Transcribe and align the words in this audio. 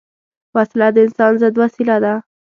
وسله 0.55 0.87
د 0.93 0.97
انسان 1.05 1.33
ضد 1.41 1.55
وسیله 1.63 1.95
ده 2.03 2.13